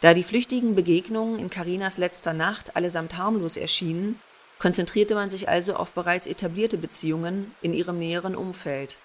Da 0.01 0.13
die 0.13 0.25
flüchtigen 0.25 0.75
Begegnungen 0.75 1.39
in 1.39 1.49
Karinas 1.49 1.97
letzter 1.97 2.33
Nacht 2.33 2.75
allesamt 2.75 3.15
harmlos 3.15 3.55
erschienen, 3.55 4.19
konzentrierte 4.59 5.15
man 5.15 5.29
sich 5.29 5.47
also 5.47 5.77
auf 5.77 5.91
bereits 5.91 6.27
etablierte 6.27 6.77
Beziehungen 6.77 7.55
in 7.61 7.73
ihrem 7.73 7.99
näheren 7.99 8.35
Umfeld. 8.35 8.97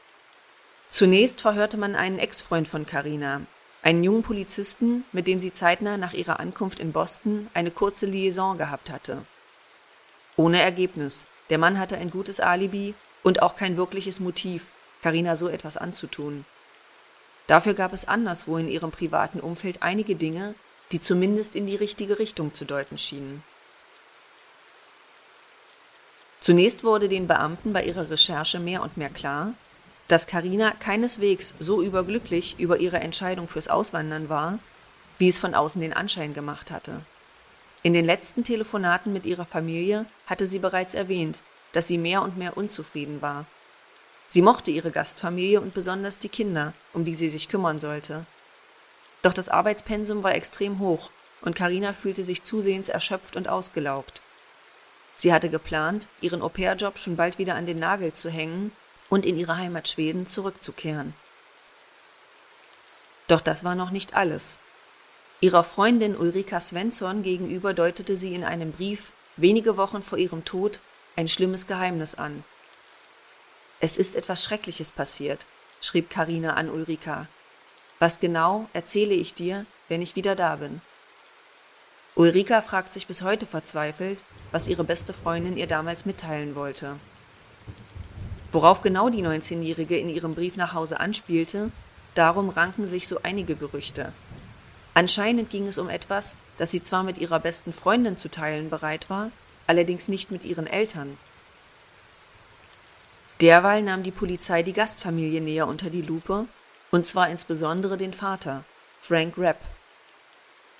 Zunächst 0.90 1.40
verhörte 1.40 1.76
man 1.76 1.94
einen 1.94 2.18
Ex-Freund 2.18 2.66
von 2.66 2.84
Karina, 2.84 3.42
einen 3.82 4.04
jungen 4.04 4.22
Polizisten, 4.22 5.04
mit 5.12 5.26
dem 5.26 5.40
sie 5.40 5.52
zeitnah 5.52 5.96
nach 5.96 6.12
ihrer 6.12 6.40
Ankunft 6.40 6.78
in 6.78 6.92
Boston 6.92 7.48
eine 7.52 7.70
kurze 7.70 8.06
Liaison 8.06 8.56
gehabt 8.56 8.90
hatte. 8.90 9.24
Ohne 10.36 10.62
Ergebnis. 10.62 11.26
Der 11.50 11.58
Mann 11.58 11.78
hatte 11.78 11.98
ein 11.98 12.10
gutes 12.10 12.40
Alibi 12.40 12.94
und 13.22 13.42
auch 13.42 13.56
kein 13.56 13.76
wirkliches 13.76 14.20
Motiv, 14.20 14.66
Karina 15.02 15.36
so 15.36 15.48
etwas 15.48 15.76
anzutun. 15.76 16.44
Dafür 17.48 17.74
gab 17.74 17.92
es 17.92 18.06
anderswo 18.06 18.56
in 18.56 18.68
ihrem 18.68 18.92
privaten 18.92 19.40
Umfeld 19.40 19.82
einige 19.82 20.14
Dinge, 20.14 20.54
die 20.92 21.00
zumindest 21.00 21.56
in 21.56 21.66
die 21.66 21.76
richtige 21.76 22.18
Richtung 22.18 22.54
zu 22.54 22.64
deuten 22.64 22.98
schienen. 22.98 23.42
Zunächst 26.40 26.84
wurde 26.84 27.08
den 27.08 27.26
Beamten 27.26 27.72
bei 27.72 27.84
ihrer 27.84 28.10
Recherche 28.10 28.58
mehr 28.58 28.82
und 28.82 28.96
mehr 28.96 29.10
klar, 29.10 29.54
dass 30.08 30.26
Karina 30.26 30.72
keineswegs 30.72 31.54
so 31.58 31.82
überglücklich 31.82 32.56
über 32.58 32.78
ihre 32.78 33.00
Entscheidung 33.00 33.48
fürs 33.48 33.68
Auswandern 33.68 34.28
war, 34.28 34.58
wie 35.18 35.28
es 35.28 35.38
von 35.38 35.54
außen 35.54 35.80
den 35.80 35.92
Anschein 35.92 36.34
gemacht 36.34 36.70
hatte. 36.70 37.00
In 37.82 37.92
den 37.92 38.04
letzten 38.04 38.44
Telefonaten 38.44 39.12
mit 39.12 39.26
ihrer 39.26 39.46
Familie 39.46 40.06
hatte 40.26 40.46
sie 40.46 40.58
bereits 40.58 40.94
erwähnt, 40.94 41.40
dass 41.72 41.88
sie 41.88 41.98
mehr 41.98 42.22
und 42.22 42.36
mehr 42.36 42.56
unzufrieden 42.56 43.22
war. 43.22 43.46
Sie 44.28 44.42
mochte 44.42 44.70
ihre 44.70 44.90
Gastfamilie 44.90 45.60
und 45.60 45.74
besonders 45.74 46.18
die 46.18 46.28
Kinder, 46.28 46.72
um 46.92 47.04
die 47.04 47.14
sie 47.14 47.28
sich 47.28 47.48
kümmern 47.48 47.80
sollte. 47.80 48.24
Doch 49.22 49.32
das 49.32 49.48
Arbeitspensum 49.48 50.22
war 50.22 50.34
extrem 50.34 50.78
hoch 50.78 51.10
und 51.42 51.56
Karina 51.56 51.92
fühlte 51.92 52.24
sich 52.24 52.42
zusehends 52.42 52.88
erschöpft 52.88 53.36
und 53.36 53.48
ausgelaugt. 53.48 54.22
Sie 55.16 55.32
hatte 55.32 55.50
geplant, 55.50 56.08
ihren 56.20 56.42
Au-pair-Job 56.42 56.98
schon 56.98 57.16
bald 57.16 57.38
wieder 57.38 57.54
an 57.54 57.66
den 57.66 57.78
Nagel 57.78 58.12
zu 58.12 58.30
hängen 58.30 58.72
und 59.12 59.26
in 59.26 59.36
ihre 59.36 59.58
Heimat 59.58 59.90
Schweden 59.90 60.26
zurückzukehren. 60.26 61.12
Doch 63.28 63.42
das 63.42 63.62
war 63.62 63.74
noch 63.74 63.90
nicht 63.90 64.14
alles. 64.14 64.58
Ihrer 65.42 65.64
Freundin 65.64 66.16
Ulrika 66.16 66.62
Svensson 66.62 67.22
gegenüber 67.22 67.74
deutete 67.74 68.16
sie 68.16 68.34
in 68.34 68.42
einem 68.42 68.72
Brief 68.72 69.12
wenige 69.36 69.76
Wochen 69.76 70.02
vor 70.02 70.16
ihrem 70.16 70.46
Tod 70.46 70.80
ein 71.14 71.28
schlimmes 71.28 71.66
Geheimnis 71.66 72.14
an. 72.14 72.42
Es 73.80 73.98
ist 73.98 74.16
etwas 74.16 74.42
Schreckliches 74.42 74.90
passiert, 74.90 75.44
schrieb 75.82 76.08
Karina 76.08 76.54
an 76.54 76.70
Ulrika. 76.70 77.26
Was 77.98 78.18
genau 78.18 78.66
erzähle 78.72 79.12
ich 79.12 79.34
dir, 79.34 79.66
wenn 79.88 80.00
ich 80.00 80.16
wieder 80.16 80.36
da 80.36 80.56
bin? 80.56 80.80
Ulrika 82.14 82.62
fragt 82.62 82.94
sich 82.94 83.06
bis 83.06 83.20
heute 83.20 83.44
verzweifelt, 83.44 84.24
was 84.52 84.68
ihre 84.68 84.84
beste 84.84 85.12
Freundin 85.12 85.58
ihr 85.58 85.66
damals 85.66 86.06
mitteilen 86.06 86.54
wollte. 86.54 86.96
Worauf 88.52 88.82
genau 88.82 89.08
die 89.08 89.24
19-Jährige 89.24 89.96
in 89.96 90.10
ihrem 90.10 90.34
Brief 90.34 90.56
nach 90.56 90.74
Hause 90.74 91.00
anspielte, 91.00 91.70
darum 92.14 92.50
ranken 92.50 92.86
sich 92.86 93.08
so 93.08 93.20
einige 93.22 93.56
Gerüchte. 93.56 94.12
Anscheinend 94.94 95.48
ging 95.48 95.66
es 95.66 95.78
um 95.78 95.88
etwas, 95.88 96.36
das 96.58 96.70
sie 96.70 96.82
zwar 96.82 97.02
mit 97.02 97.16
ihrer 97.16 97.40
besten 97.40 97.72
Freundin 97.72 98.18
zu 98.18 98.30
teilen 98.30 98.68
bereit 98.68 99.08
war, 99.08 99.30
allerdings 99.66 100.06
nicht 100.06 100.30
mit 100.30 100.44
ihren 100.44 100.66
Eltern. 100.66 101.16
Derweil 103.40 103.82
nahm 103.82 104.02
die 104.02 104.10
Polizei 104.10 104.62
die 104.62 104.74
Gastfamilie 104.74 105.40
näher 105.40 105.66
unter 105.66 105.88
die 105.88 106.02
Lupe 106.02 106.46
und 106.90 107.06
zwar 107.06 107.30
insbesondere 107.30 107.96
den 107.96 108.12
Vater, 108.12 108.64
Frank 109.00 109.34
Rapp. 109.38 109.58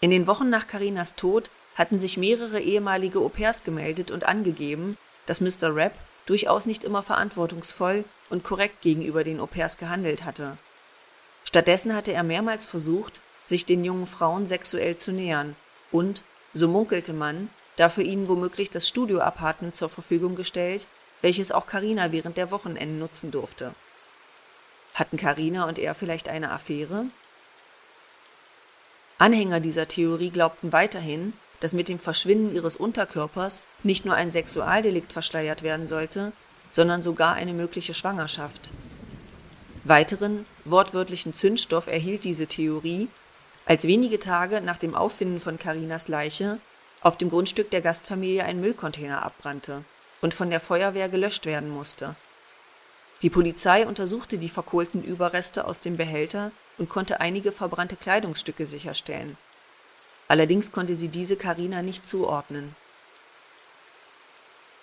In 0.01 0.11
den 0.11 0.27
Wochen 0.27 0.51
nach 0.51 0.67
Karinas 0.67 1.17
Tod 1.17 1.49
hatten 1.75 1.99
sich 1.99 2.19
mehrere 2.19 2.61
ehemalige 2.61 3.19
Au-pairs 3.19 3.65
gemeldet 3.65 4.11
und 4.11 4.25
angegeben, 4.25 4.99
dass 5.25 5.41
Mr. 5.41 5.75
Rapp 5.75 5.95
durchaus 6.27 6.67
nicht 6.67 6.85
immer 6.85 7.03
verantwortungsvoll 7.03 8.05
und 8.31 8.45
korrekt 8.45 8.81
gegenüber 8.81 9.25
den 9.25 9.41
Au-pairs 9.41 9.77
gehandelt 9.77 10.25
hatte. 10.25 10.57
Stattdessen 11.45 11.95
hatte 11.95 12.13
er 12.13 12.23
mehrmals 12.23 12.65
versucht, 12.65 13.21
sich 13.45 13.67
den 13.67 13.85
jungen 13.85 14.07
Frauen 14.07 14.47
sexuell 14.47 14.97
zu 14.97 15.13
nähern 15.13 15.57
und, 15.91 16.23
so 16.55 16.69
munkelte 16.69 17.13
man, 17.13 17.51
dafür 17.77 18.05
ihnen 18.05 18.29
womöglich 18.29 18.71
das 18.71 18.89
Studioapartment 18.89 19.75
zur 19.75 19.89
Verfügung 19.89 20.37
gestellt, 20.37 20.87
welches 21.21 21.53
auch 21.53 21.67
Karina 21.67 22.13
während 22.13 22.37
der 22.37 22.51
Wochenenden 22.51 22.99
nutzen 22.99 23.31
durfte. 23.31 23.75
Hatten 24.95 25.17
Karina 25.17 25.65
und 25.67 25.79
er 25.79 25.95
vielleicht 25.95 26.29
eine 26.29 26.51
Affäre? 26.51 27.07
Anhänger 29.19 29.61
dieser 29.61 29.89
Theorie 29.89 30.31
glaubten 30.31 30.73
weiterhin, 30.73 31.33
dass 31.63 31.73
mit 31.73 31.89
dem 31.89 31.99
Verschwinden 31.99 32.55
ihres 32.55 32.77
Unterkörpers 32.77 33.63
nicht 33.83 34.05
nur 34.05 34.15
ein 34.15 34.31
Sexualdelikt 34.31 35.13
verschleiert 35.13 35.63
werden 35.63 35.87
sollte, 35.87 36.33
sondern 36.73 37.03
sogar 37.03 37.35
eine 37.35 37.53
mögliche 37.53 37.95
Schwangerschaft. 37.95 38.71
Weiteren, 39.85 40.47
wortwörtlichen 40.65 41.35
Zündstoff 41.35 41.87
erhielt 41.87 42.25
diese 42.25 42.47
Theorie, 42.47 43.09
als 43.67 43.87
wenige 43.87 44.19
Tage 44.19 44.61
nach 44.61 44.79
dem 44.79 44.95
Auffinden 44.95 45.41
von 45.41 45.59
Karinas 45.59 46.09
Leiche 46.09 46.59
auf 47.01 47.17
dem 47.17 47.31
Grundstück 47.31 47.71
der 47.71 47.81
Gastfamilie 47.81 48.45
ein 48.45 48.61
Müllcontainer 48.61 49.25
abbrannte 49.25 49.85
und 50.21 50.35
von 50.35 50.51
der 50.51 50.61
Feuerwehr 50.61 51.09
gelöscht 51.09 51.47
werden 51.47 51.71
musste 51.71 52.17
die 53.23 53.31
Polizei 53.31 53.87
untersuchte 53.87 54.37
die 54.37 54.49
verkohlten 54.49 55.05
Überreste 55.05 55.65
aus 55.65 55.79
dem 55.79 55.97
Behälter 55.97 56.51
und 56.77 56.89
konnte 56.89 57.21
einige 57.21 57.53
verbrannte 57.53 57.95
Kleidungsstücke 57.95 58.67
sicherstellen. 58.67 59.37
Allerdings 60.29 60.73
konnte 60.73 60.97
sie 60.97 61.09
diese 61.09 61.37
Karina 61.37 61.83
nicht 61.83 62.07
zuordnen. 62.07 62.75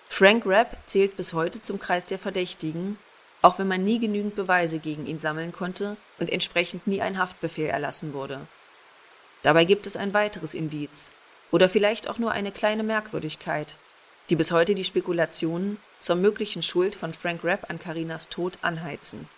Frank 0.07 0.43
Rapp 0.45 0.77
zählt 0.85 1.15
bis 1.17 1.33
heute 1.33 1.61
zum 1.61 1.79
Kreis 1.79 2.05
der 2.05 2.19
Verdächtigen, 2.19 2.99
auch 3.41 3.57
wenn 3.57 3.67
man 3.67 3.83
nie 3.83 3.99
genügend 3.99 4.35
Beweise 4.35 4.79
gegen 4.79 5.05
ihn 5.05 5.19
sammeln 5.19 5.53
konnte 5.53 5.95
und 6.19 6.29
entsprechend 6.29 6.87
nie 6.87 7.01
ein 7.01 7.17
Haftbefehl 7.17 7.67
erlassen 7.67 8.13
wurde. 8.13 8.41
Dabei 9.43 9.63
gibt 9.63 9.87
es 9.87 9.95
ein 9.95 10.13
weiteres 10.13 10.53
Indiz 10.53 11.13
oder 11.51 11.69
vielleicht 11.69 12.09
auch 12.09 12.17
nur 12.17 12.31
eine 12.31 12.51
kleine 12.51 12.83
Merkwürdigkeit, 12.83 13.77
die 14.29 14.35
bis 14.35 14.51
heute 14.51 14.75
die 14.75 14.83
Spekulationen 14.83 15.77
zur 15.99 16.15
möglichen 16.15 16.61
Schuld 16.61 16.95
von 16.95 17.13
Frank 17.13 17.43
Rapp 17.43 17.69
an 17.69 17.79
Karinas 17.79 18.29
Tod 18.29 18.57
anheizen. 18.61 19.29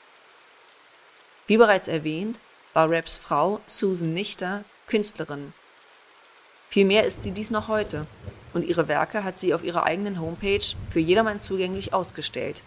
Wie 1.48 1.58
bereits 1.58 1.88
erwähnt, 1.88 2.39
war 2.74 2.89
Rapps 2.89 3.17
Frau 3.17 3.62
Susan 3.67 4.13
Nichter 4.13 4.63
Künstlerin. 4.88 5.53
Vielmehr 6.72 7.06
ist 7.06 7.22
sie 7.22 7.30
dies 7.30 7.51
noch 7.51 7.68
heute 7.68 8.08
und 8.56 8.66
ihre 8.66 8.88
Werke 8.88 9.24
hat 9.24 9.38
sie 9.38 9.54
auf 9.54 9.63
ihrer 9.63 9.84
eigenen 9.84 10.20
Homepage 10.20 10.66
für 10.90 11.00
jedermann 11.00 11.40
zugänglich 11.40 11.94
ausgestellt. 11.94 12.63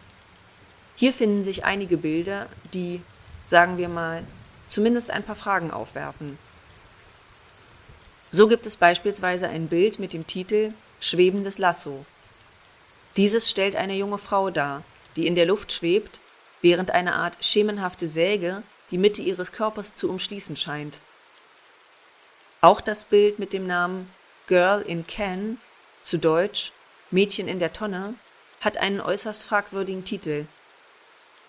Hier 0.95 1.13
finden 1.13 1.43
sich 1.43 1.65
einige 1.65 1.97
Bilder, 1.97 2.47
die, 2.73 3.03
sagen 3.45 3.79
wir 3.79 3.89
mal, 3.89 4.23
zumindest 4.69 5.11
ein 5.11 5.25
paar 5.25 5.35
Fragen 5.35 5.73
aufwerfen. 5.73 6.39
So 8.31 8.47
gibt 8.47 8.67
es 8.67 8.77
beispielsweise 8.77 9.49
ein 9.49 9.67
Bild 9.67 9.99
mit 9.99 10.13
dem 10.13 10.29
Titel 10.29 10.73
Schwebendes 11.01 11.59
Lasso 11.59 12.07
dieses 13.17 13.49
stellt 13.49 13.77
eine 13.77 13.95
junge 13.95 14.19
Frau 14.19 14.51
dar, 14.51 14.83
die 15.15 15.27
in 15.27 15.37
der 15.37 15.47
Luft 15.47 15.73
schwebt, 15.73 16.19
während 16.63 16.91
eine 16.91 17.15
Art 17.15 17.45
schemenhafte 17.45 18.09
Säge 18.09 18.63
die 18.91 18.99
Mitte 18.99 19.23
ihres 19.23 19.53
Körpers 19.53 19.95
zu 19.95 20.11
umschließen 20.11 20.57
scheint. 20.57 21.01
Auch 22.65 22.81
das 22.81 23.05
Bild 23.05 23.39
mit 23.39 23.53
dem 23.53 23.67
Namen 23.67 24.11
Girl 24.47 24.81
in 24.81 25.07
Can, 25.07 25.59
zu 26.01 26.17
Deutsch 26.17 26.73
Mädchen 27.11 27.47
in 27.47 27.59
der 27.59 27.75
Tonne, 27.75 28.15
hat 28.63 28.79
einen 28.79 29.03
äußerst 29.03 29.43
fragwürdigen 29.43 30.07
Titel. 30.07 30.47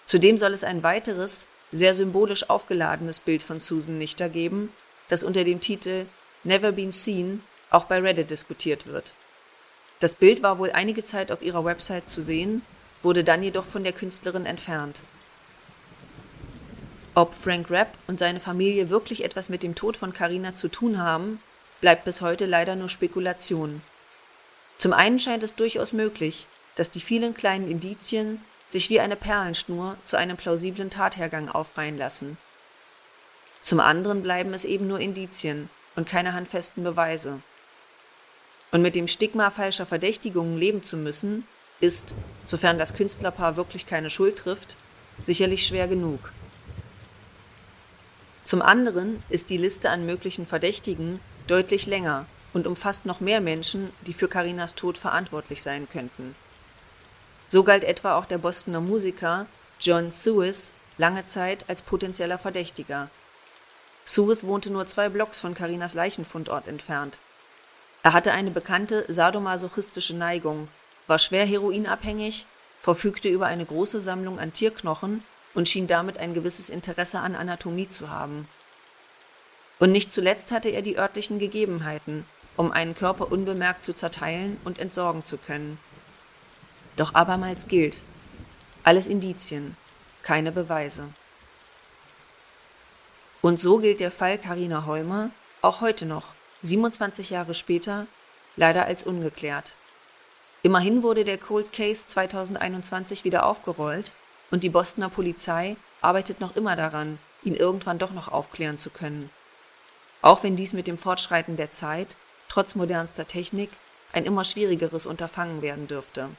Zudem 0.06 0.38
soll 0.38 0.52
es 0.52 0.66
ein 0.66 0.84
weiteres, 0.84 1.48
sehr 1.72 1.96
symbolisch 1.96 2.50
aufgeladenes 2.50 3.22
Bild 3.22 3.44
von 3.44 3.62
Susan 3.62 3.98
Nichter 3.98 4.28
geben, 4.28 4.74
das 5.08 5.24
unter 5.24 5.46
dem 5.46 5.62
Titel 5.62 6.06
Never 6.44 6.74
Been 6.74 6.92
Seen 6.92 7.44
auch 7.70 7.86
bei 7.86 8.02
Reddit 8.02 8.30
diskutiert 8.30 8.86
wird. 8.86 9.14
Das 10.02 10.16
Bild 10.16 10.44
war 10.44 10.60
wohl 10.60 10.72
einige 10.74 11.06
Zeit 11.06 11.32
auf 11.32 11.42
ihrer 11.42 11.64
Website 11.64 12.10
zu 12.10 12.22
sehen, 12.22 12.62
wurde 13.04 13.24
dann 13.24 13.42
jedoch 13.42 13.64
von 13.64 13.86
der 13.86 13.94
Künstlerin 13.94 14.46
entfernt. 14.46 15.04
Ob 17.18 17.34
Frank 17.34 17.72
Rapp 17.72 17.94
und 18.08 18.20
seine 18.20 18.42
Familie 18.42 18.90
wirklich 18.90 19.24
etwas 19.24 19.48
mit 19.48 19.64
dem 19.64 19.74
Tod 19.74 19.96
von 19.96 20.14
Carina 20.14 20.54
zu 20.54 20.68
tun 20.68 21.02
haben, 21.02 21.40
bleibt 21.80 22.04
bis 22.04 22.20
heute 22.20 22.46
leider 22.46 22.76
nur 22.76 22.90
Spekulation. 22.90 23.82
Zum 24.80 24.92
einen 24.92 25.18
scheint 25.18 25.42
es 25.42 25.56
durchaus 25.56 25.94
möglich, 25.94 26.46
dass 26.76 26.92
die 26.92 27.00
vielen 27.00 27.34
kleinen 27.34 27.72
Indizien, 27.72 28.44
sich 28.68 28.90
wie 28.90 29.00
eine 29.00 29.16
Perlenschnur 29.16 29.96
zu 30.04 30.18
einem 30.18 30.36
plausiblen 30.36 30.90
Tathergang 30.90 31.48
aufreihen 31.48 31.98
lassen. 31.98 32.38
Zum 33.62 33.80
anderen 33.80 34.22
bleiben 34.22 34.54
es 34.54 34.66
eben 34.66 34.86
nur 34.86 35.00
Indizien 35.00 35.70
und 35.96 36.10
keine 36.10 36.34
handfesten 36.34 36.84
Beweise. 36.84 37.40
Und 38.74 38.82
mit 38.82 38.94
dem 38.94 39.08
Stigma 39.08 39.52
falscher 39.52 39.86
Verdächtigungen 39.86 40.58
leben 40.58 40.84
zu 40.84 40.98
müssen, 40.98 41.48
ist, 41.80 42.14
sofern 42.44 42.78
das 42.78 42.94
Künstlerpaar 42.94 43.56
wirklich 43.56 43.88
keine 43.88 44.10
Schuld 44.10 44.38
trifft, 44.38 44.76
sicherlich 45.22 45.66
schwer 45.66 45.88
genug. 45.88 46.34
Zum 48.46 48.62
anderen 48.62 49.24
ist 49.30 49.50
die 49.50 49.58
Liste 49.58 49.90
an 49.90 50.06
möglichen 50.06 50.46
Verdächtigen 50.46 51.20
deutlich 51.48 51.88
länger 51.88 52.28
und 52.54 52.68
umfasst 52.68 53.08
noch 53.08 53.20
mehr 53.20 53.42
Menschen, 53.42 53.92
die 54.06 54.14
für 54.14 54.28
Karinas 54.28 54.76
Tod 54.76 55.00
verantwortlich 55.00 55.64
sein 55.64 55.88
könnten. 55.92 56.36
So 57.50 57.64
galt 57.64 57.84
etwa 57.84 58.16
auch 58.16 58.26
der 58.26 58.38
Bostoner 58.38 58.82
Musiker 58.82 59.48
John 59.82 60.12
Suez 60.12 60.72
lange 61.00 61.26
Zeit 61.26 61.66
als 61.68 61.82
potenzieller 61.82 62.38
Verdächtiger. 62.38 63.10
Suez 64.06 64.44
wohnte 64.44 64.70
nur 64.70 64.86
zwei 64.86 65.10
Blocks 65.10 65.40
von 65.40 65.56
Karinas 65.56 65.96
Leichenfundort 65.96 66.68
entfernt. 66.68 67.18
Er 68.04 68.14
hatte 68.14 68.32
eine 68.32 68.52
bekannte 68.52 69.12
sadomasochistische 69.12 70.16
Neigung, 70.16 70.68
war 71.08 71.18
schwer 71.18 71.46
heroinabhängig, 71.46 72.46
verfügte 72.80 73.28
über 73.28 73.48
eine 73.48 73.66
große 73.66 74.00
Sammlung 74.02 74.40
an 74.40 74.54
Tierknochen 74.54 75.24
und 75.56 75.68
schien 75.68 75.88
damit 75.88 76.20
ein 76.20 76.34
gewisses 76.34 76.70
Interesse 76.70 77.20
an 77.20 77.36
Anatomie 77.36 77.90
zu 77.90 78.10
haben. 78.10 78.48
Und 79.80 79.92
nicht 79.92 80.12
zuletzt 80.12 80.52
hatte 80.52 80.70
er 80.70 80.82
die 80.82 80.98
örtlichen 80.98 81.40
Gegebenheiten, 81.40 82.26
um 82.56 82.72
einen 82.72 82.94
Körper 82.94 83.32
unbemerkt 83.32 83.84
zu 83.84 83.94
zerteilen 83.94 84.60
und 84.64 84.78
entsorgen 84.80 85.26
zu 85.26 85.38
können. 85.38 85.80
Doch 86.98 87.14
abermals 87.14 87.68
gilt, 87.68 88.02
alles 88.84 89.08
Indizien, 89.08 89.76
keine 90.24 90.52
Beweise. 90.52 91.10
Und 93.42 93.60
so 93.60 93.80
gilt 93.80 94.00
der 94.00 94.12
Fall 94.12 94.38
Karina 94.38 94.86
Holmer 94.86 95.30
auch 95.62 95.82
heute 95.82 96.06
noch, 96.06 96.34
27 96.62 97.32
Jahre 97.32 97.54
später, 97.54 98.08
leider 98.56 98.86
als 98.86 99.04
ungeklärt. 99.04 99.76
Immerhin 100.64 101.04
wurde 101.04 101.26
der 101.26 101.38
Cold 101.38 101.74
Case 101.74 102.08
2021 102.08 103.24
wieder 103.24 103.46
aufgerollt 103.46 104.14
und 104.52 104.64
die 104.64 104.70
Bostoner 104.70 105.10
Polizei 105.10 105.76
arbeitet 106.02 106.40
noch 106.40 106.56
immer 106.56 106.76
daran, 106.76 107.20
ihn 107.44 107.56
irgendwann 107.56 108.00
doch 108.00 108.12
noch 108.12 108.28
aufklären 108.28 108.78
zu 108.78 108.90
können. 108.90 109.30
Auch 110.22 110.44
wenn 110.44 110.56
dies 110.56 110.74
mit 110.74 110.88
dem 110.88 110.98
Fortschreiten 110.98 111.58
der 111.58 111.72
Zeit, 111.72 112.16
trotz 112.50 112.76
modernster 112.76 113.28
Technik, 113.28 113.70
ein 114.14 114.26
immer 114.26 114.44
schwierigeres 114.44 115.06
Unterfangen 115.06 115.62
werden 115.62 115.88
dürfte. 115.88 116.30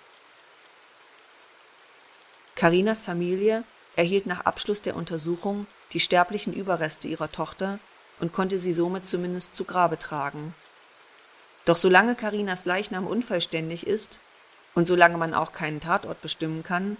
Karinas 2.55 3.03
Familie 3.03 3.65
erhielt 3.97 4.27
nach 4.27 4.47
Abschluss 4.47 4.81
der 4.83 4.97
Untersuchung 4.97 5.67
die 5.93 6.01
sterblichen 6.01 6.55
Überreste 6.55 7.07
ihrer 7.07 7.31
Tochter 7.31 7.79
und 8.19 8.33
konnte 8.33 8.59
sie 8.59 8.73
somit 8.73 9.07
zumindest 9.07 9.55
zu 9.55 9.65
Grabe 9.65 9.99
tragen. 9.99 10.55
Doch 11.67 11.77
solange 11.77 12.15
Karinas 12.15 12.65
Leichnam 12.65 13.07
unvollständig 13.07 13.87
ist 13.87 14.21
und 14.75 14.87
solange 14.87 15.19
man 15.19 15.35
auch 15.35 15.53
keinen 15.53 15.81
Tatort 15.81 16.23
bestimmen 16.23 16.63
kann, 16.63 16.97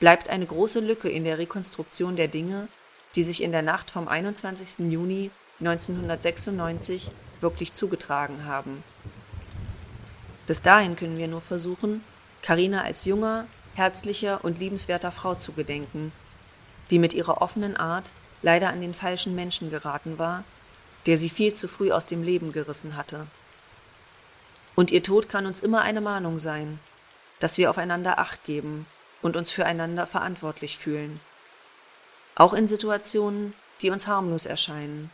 bleibt 0.00 0.30
eine 0.30 0.46
große 0.46 0.80
Lücke 0.80 1.08
in 1.08 1.24
der 1.24 1.38
Rekonstruktion 1.38 2.16
der 2.16 2.26
Dinge, 2.26 2.66
die 3.14 3.22
sich 3.22 3.42
in 3.42 3.52
der 3.52 3.62
Nacht 3.62 3.90
vom 3.90 4.08
21. 4.08 4.90
Juni 4.90 5.30
1996 5.60 7.10
wirklich 7.40 7.74
zugetragen 7.74 8.46
haben. 8.46 8.82
Bis 10.46 10.62
dahin 10.62 10.96
können 10.96 11.18
wir 11.18 11.28
nur 11.28 11.42
versuchen, 11.42 12.02
Karina 12.42 12.82
als 12.82 13.04
junger, 13.04 13.46
herzlicher 13.74 14.42
und 14.42 14.58
liebenswerter 14.58 15.12
Frau 15.12 15.34
zu 15.34 15.52
gedenken, 15.52 16.12
die 16.90 16.98
mit 16.98 17.12
ihrer 17.12 17.42
offenen 17.42 17.76
Art 17.76 18.12
leider 18.42 18.70
an 18.70 18.80
den 18.80 18.94
falschen 18.94 19.34
Menschen 19.34 19.70
geraten 19.70 20.18
war, 20.18 20.44
der 21.06 21.18
sie 21.18 21.28
viel 21.28 21.52
zu 21.52 21.68
früh 21.68 21.92
aus 21.92 22.06
dem 22.06 22.22
Leben 22.22 22.52
gerissen 22.52 22.96
hatte. 22.96 23.26
Und 24.74 24.90
ihr 24.90 25.02
Tod 25.02 25.28
kann 25.28 25.44
uns 25.44 25.60
immer 25.60 25.82
eine 25.82 26.00
Mahnung 26.00 26.38
sein, 26.38 26.78
dass 27.38 27.58
wir 27.58 27.68
aufeinander 27.68 28.18
acht 28.18 28.44
geben 28.44 28.86
und 29.22 29.36
uns 29.36 29.50
füreinander 29.50 30.06
verantwortlich 30.06 30.78
fühlen. 30.78 31.20
Auch 32.34 32.54
in 32.54 32.68
Situationen, 32.68 33.54
die 33.82 33.90
uns 33.90 34.06
harmlos 34.06 34.46
erscheinen. 34.46 35.10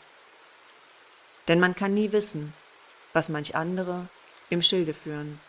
Denn 1.48 1.60
man 1.60 1.74
kann 1.74 1.94
nie 1.94 2.12
wissen, 2.12 2.52
was 3.12 3.28
manch 3.28 3.54
andere 3.54 4.08
im 4.50 4.62
Schilde 4.62 4.94
führen. 4.94 5.40